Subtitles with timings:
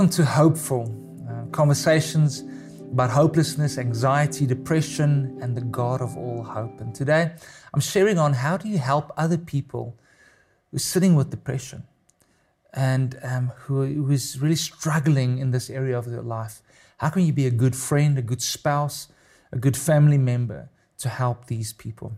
[0.00, 2.42] Welcome to Hopeful uh, conversations
[2.90, 6.80] about hopelessness, anxiety, depression, and the God of all hope.
[6.80, 7.34] And today
[7.74, 9.98] I'm sharing on how do you help other people
[10.70, 11.82] who are sitting with depression
[12.72, 16.62] and um, who, who is really struggling in this area of their life.
[16.96, 19.08] How can you be a good friend, a good spouse,
[19.52, 22.14] a good family member to help these people?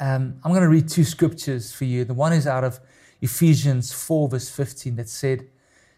[0.00, 2.04] Um, I'm going to read two scriptures for you.
[2.04, 2.80] The one is out of
[3.20, 5.46] Ephesians 4, verse 15, that said,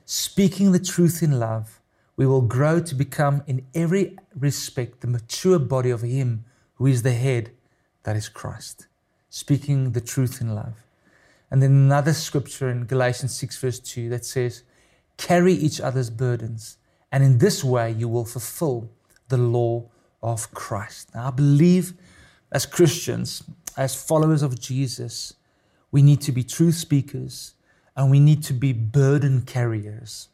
[0.06, 1.80] Speaking the truth in love,
[2.16, 7.02] we will grow to become, in every respect, the mature body of Him who is
[7.02, 7.52] the head,
[8.02, 8.86] that is Christ.
[9.30, 10.84] Speaking the truth in love.
[11.50, 14.62] And then another scripture in Galatians 6, verse 2, that says,
[15.16, 16.76] Carry each other's burdens,
[17.10, 18.90] and in this way you will fulfill
[19.28, 19.88] the law
[20.22, 21.14] of Christ.
[21.14, 21.94] Now, I believe
[22.52, 23.42] as Christians,
[23.76, 25.34] as followers of Jesus,
[25.90, 27.54] we need to be truth speakers
[27.96, 30.28] and we need to be burden carriers.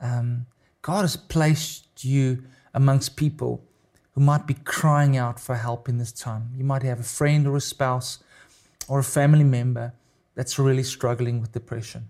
[0.00, 0.46] Um,
[0.82, 3.62] God has placed you amongst people
[4.12, 6.50] who might be crying out for help in this time.
[6.56, 8.18] You might have a friend or a spouse
[8.88, 9.92] or a family member
[10.34, 12.08] that's really struggling with depression,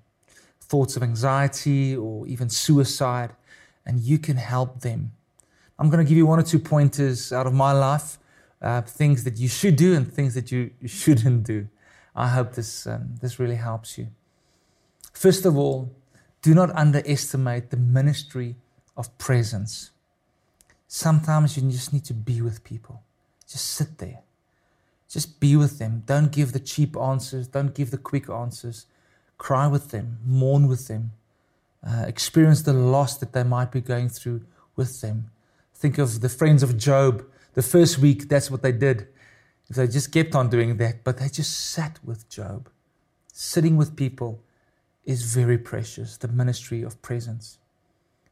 [0.61, 3.31] thoughts of anxiety, or even suicide,
[3.85, 5.13] and you can help them.
[5.79, 8.19] I'm going to give you one or two pointers out of my life,
[8.63, 11.69] uh, things that you should do and things that you shouldn't do.
[12.15, 14.09] I hope this, um, this really helps you.
[15.13, 15.93] First of all,
[16.43, 18.57] do not underestimate the ministry
[18.97, 19.91] of presence.
[20.89, 23.03] Sometimes you just need to be with people,
[23.47, 24.23] just sit there.
[25.11, 26.05] Just be with them.
[26.07, 28.87] Don't give the cheap answers, don't give the quick answers.
[29.39, 31.13] Cry with them, mourn with them,
[31.85, 34.43] uh, experience the loss that they might be going through
[34.77, 35.31] with them.
[35.75, 37.25] Think of the friends of Job.
[37.55, 39.09] The first week, that's what they did.
[39.69, 42.69] They just kept on doing that, but they just sat with Job.
[43.33, 44.43] Sitting with people
[45.05, 47.59] is very precious, the ministry of presence.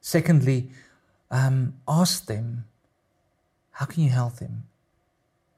[0.00, 0.70] Secondly,
[1.30, 2.64] um, ask them,
[3.72, 4.64] how can you help them?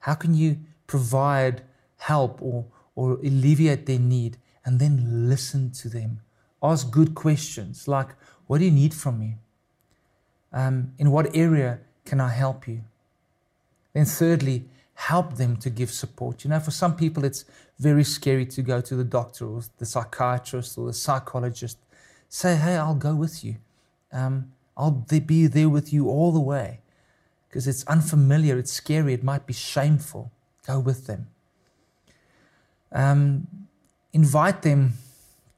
[0.01, 1.63] How can you provide
[1.99, 4.37] help or, or alleviate their need?
[4.65, 6.21] And then listen to them.
[6.63, 8.09] Ask good questions like,
[8.47, 9.37] what do you need from me?
[10.53, 12.83] Um, in what area can I help you?
[13.93, 16.45] Then, thirdly, help them to give support.
[16.45, 17.45] You know, for some people, it's
[17.79, 21.79] very scary to go to the doctor or the psychiatrist or the psychologist.
[22.29, 23.57] Say, hey, I'll go with you.
[24.13, 26.81] Um, I'll be there with you all the way
[27.49, 30.31] because it's unfamiliar, it's scary, it might be shameful.
[30.67, 31.27] Go with them.
[32.93, 33.47] Um,
[34.13, 34.95] invite them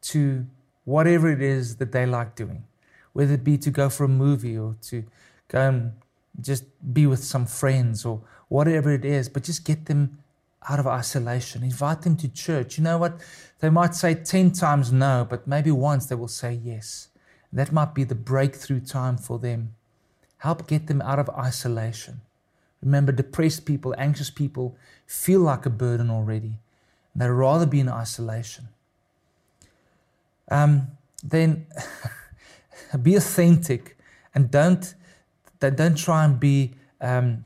[0.02, 0.46] to
[0.84, 2.64] whatever it is that they like doing,
[3.12, 5.04] whether it be to go for a movie or to
[5.48, 5.92] go and
[6.40, 6.64] just
[6.94, 8.22] be with some friends or
[8.52, 10.18] whatever it is, but just get them
[10.68, 11.62] out of isolation.
[11.62, 12.76] Invite them to church.
[12.76, 13.18] You know what?
[13.60, 17.08] They might say 10 times no, but maybe once they will say yes.
[17.50, 19.74] That might be the breakthrough time for them.
[20.38, 22.20] Help get them out of isolation.
[22.82, 24.76] Remember, depressed people, anxious people
[25.06, 26.58] feel like a burden already.
[27.16, 28.68] They'd rather be in isolation.
[30.50, 30.88] Um,
[31.24, 31.66] then
[33.02, 33.96] be authentic
[34.34, 34.94] and don't,
[35.58, 37.44] don't try and be um,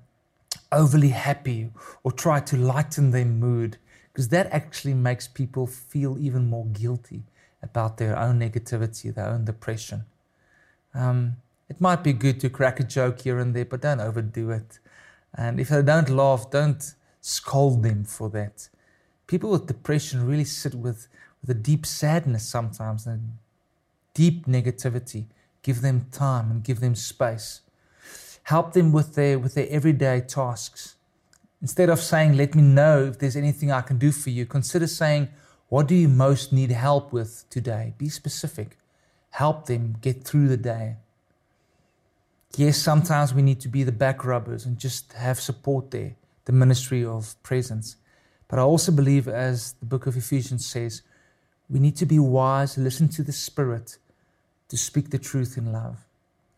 [0.72, 1.70] overly happy
[2.02, 3.78] or try to lighten their mood
[4.12, 7.22] because that actually makes people feel even more guilty
[7.62, 10.04] about their own negativity, their own depression.
[10.94, 11.36] Um,
[11.68, 14.78] it might be good to crack a joke here and there, but don't overdo it.
[15.34, 18.68] And if they don't laugh, don't scold them for that.
[19.26, 21.08] People with depression really sit with,
[21.40, 23.36] with a deep sadness sometimes and
[24.14, 25.26] deep negativity.
[25.62, 27.60] Give them time and give them space.
[28.46, 30.94] Help them with their, with their everyday tasks.
[31.60, 34.86] Instead of saying, Let me know if there's anything I can do for you, consider
[34.86, 35.30] saying,
[35.68, 37.94] What do you most need help with today?
[37.98, 38.78] Be specific.
[39.30, 40.94] Help them get through the day.
[42.56, 46.14] Yes, sometimes we need to be the back rubbers and just have support there,
[46.44, 47.96] the ministry of presence.
[48.46, 51.02] But I also believe, as the book of Ephesians says,
[51.68, 53.98] we need to be wise, listen to the Spirit
[54.68, 56.05] to speak the truth in love.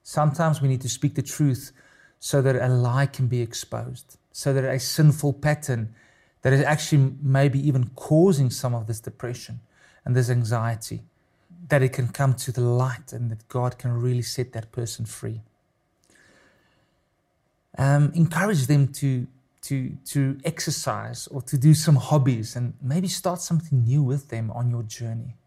[0.09, 1.71] Sometimes we need to speak the truth
[2.19, 5.95] so that a lie can be exposed, so that a sinful pattern
[6.41, 9.61] that is actually maybe even causing some of this depression
[10.07, 11.03] and this anxiety,
[11.69, 15.05] that it can come to the light and that God can really set that person
[15.05, 15.43] free.
[17.77, 19.27] Um, encourage them to
[19.61, 24.51] to to exercise or to do some hobbies and maybe start something new with them
[24.53, 25.38] on your journey.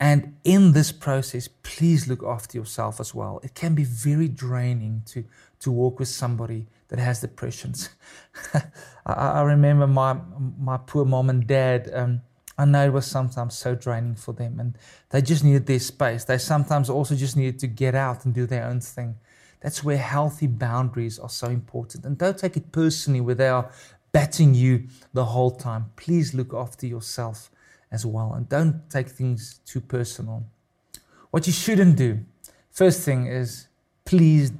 [0.00, 3.40] And in this process, please look after yourself as well.
[3.42, 5.24] It can be very draining to,
[5.60, 7.90] to walk with somebody that has depressions.
[8.54, 10.16] I, I, remember my,
[10.58, 12.22] my poor mom and dad, um,
[12.56, 14.78] I know it was sometimes so draining for them and
[15.10, 16.24] they just needed their space.
[16.24, 19.16] They sometimes also just needed to get out and do their own thing.
[19.60, 22.04] That's where healthy boundaries are so important.
[22.04, 23.70] And don't take it personally where they are
[24.12, 25.86] batting you the whole time.
[25.96, 27.50] Please look after yourself
[27.90, 30.44] as well and don't take things too personal.
[31.30, 32.20] What you shouldn't do,
[32.70, 33.68] first thing is
[34.04, 34.52] please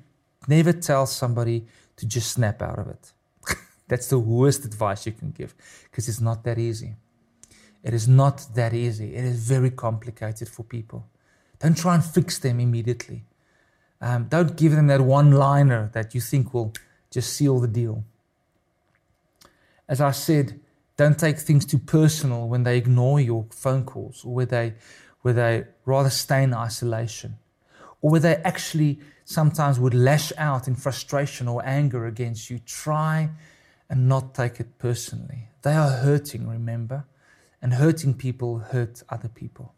[0.47, 1.67] never tell somebody
[1.97, 3.13] to just snap out of it.
[3.89, 5.55] That's the worst advice you can give
[5.85, 6.95] because it's not that easy.
[7.83, 9.15] It is not that easy.
[9.15, 11.07] It is very complicated for people.
[11.59, 13.25] Don't try and fix them immediately.
[14.01, 16.73] Um, don't give them that one liner that you think will
[17.11, 18.05] just seal the deal.
[19.89, 20.61] As I said,
[20.99, 24.75] don't take things too personal when they ignore your phone calls or where they,
[25.23, 27.39] where they rather stay in isolation
[28.03, 32.59] or where they actually sometimes would lash out in frustration or anger against you.
[32.59, 33.31] Try
[33.89, 35.49] and not take it personally.
[35.63, 37.05] They are hurting, remember?
[37.63, 39.75] And hurting people hurt other people.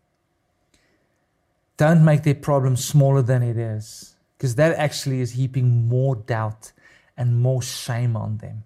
[1.77, 6.73] Don't make their problem smaller than it is, because that actually is heaping more doubt
[7.15, 8.65] and more shame on them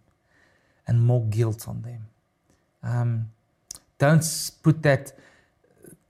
[0.86, 2.06] and more guilt on them.
[2.84, 3.30] Um,
[3.98, 4.24] don't
[4.62, 5.12] put that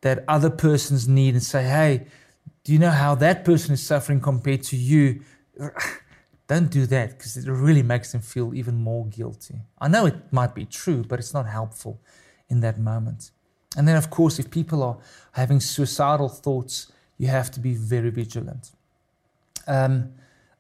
[0.01, 2.07] that other person's need and say, "Hey,
[2.65, 5.23] do you know how that person is suffering compared to you?"
[6.47, 9.63] Don't do that because it really makes them feel even more guilty.
[9.79, 11.99] I know it might be true, but it's not helpful
[12.51, 13.31] in that moment.
[13.77, 14.99] And then, of course, if people are
[15.33, 18.73] having suicidal thoughts, you have to be very vigilant.
[19.67, 20.13] Um,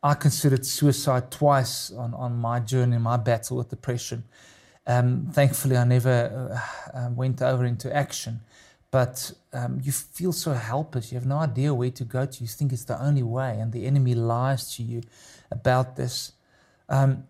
[0.02, 4.24] I considered suicide twice on, on my journey, my battle with depression.
[4.86, 6.50] Um, thankfully, I never
[6.94, 8.40] uh, uh, went over into action.
[8.90, 11.10] But um, you feel so helpless.
[11.10, 12.40] You have no idea where to go to.
[12.40, 15.02] You think it's the only way, and the enemy lies to you
[15.50, 16.32] about this.
[16.88, 17.24] Um,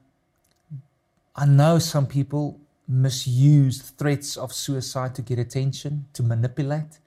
[1.35, 6.99] I know some people misuse threats of suicide to get attention, to manipulate.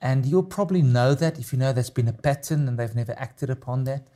[0.00, 3.14] And you'll probably know that if you know there's been a pattern and they've never
[3.18, 4.06] acted upon that.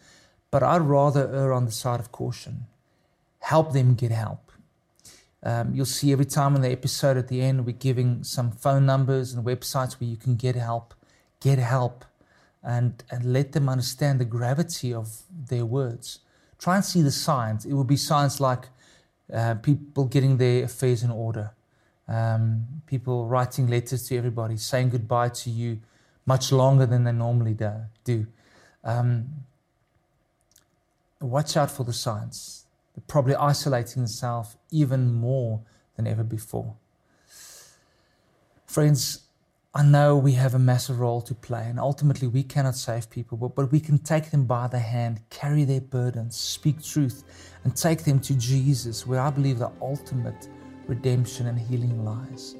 [0.51, 2.67] But I'd rather err on the side of caution.
[3.39, 4.50] Help them get help.
[5.43, 8.85] Um, you'll see every time in the episode at the end, we're giving some phone
[8.85, 10.95] numbers and websites where you can get help.
[11.41, 12.05] Get help
[12.63, 16.21] and, and let them understand the gravity of their words.
[16.59, 17.65] Try and see the signs.
[17.65, 18.69] It will be signs like
[19.33, 21.53] uh, people getting their affairs in order,
[22.09, 25.79] um, people writing letters to everybody, saying goodbye to you
[26.27, 27.57] much longer than they normally
[28.05, 28.27] do.
[28.85, 29.29] Um,
[31.21, 32.67] watch out for the signs.
[33.07, 35.63] Probably isolating himself even more
[35.97, 36.77] than ever before.
[38.67, 39.25] Friends,
[39.73, 43.39] I know we have a massive role to play, and ultimately we cannot save people,
[43.39, 47.23] but, but we can take them by the hand, carry their burdens, speak truth,
[47.63, 50.49] and take them to Jesus, where I believe the ultimate
[50.89, 52.57] redemption and healing lies.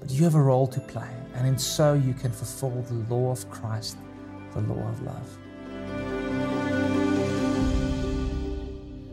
[0.00, 3.30] But you have a role to play, and in so you can fulfill the law
[3.30, 3.96] of Christ,
[4.52, 5.38] the law of love.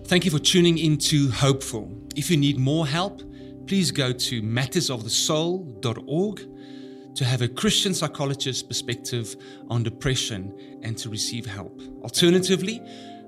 [0.07, 1.91] Thank you for tuning into Hopeful.
[2.15, 3.21] If you need more help,
[3.67, 9.35] please go to mattersofthesoul.org to have a Christian psychologist perspective
[9.69, 11.81] on depression and to receive help.
[12.03, 12.81] Alternatively,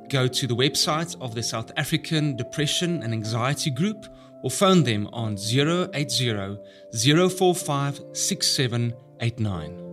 [0.09, 4.05] go to the website of the South African Depression and Anxiety Group
[4.41, 6.55] or phone them on 080
[6.93, 9.88] 045 6789.